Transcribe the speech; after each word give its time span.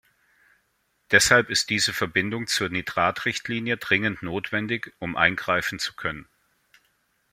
Deshalb 1.11 1.51
ist 1.51 1.69
diese 1.69 1.93
Verbindung 1.93 2.47
zur 2.47 2.69
Nitratrichtlinie 2.69 3.77
dringend 3.77 4.23
notwendig, 4.23 4.95
um 4.97 5.15
eingreifen 5.15 5.77
zu 5.77 5.93
können. 5.93 6.27